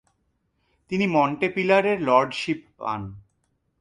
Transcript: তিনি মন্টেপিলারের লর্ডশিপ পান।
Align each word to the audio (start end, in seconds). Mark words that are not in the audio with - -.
তিনি 0.91 1.05
মন্টেপিলারের 1.07 1.97
লর্ডশিপ 2.01 2.59
পান। 2.77 3.01